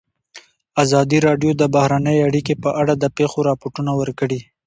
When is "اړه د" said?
2.81-3.05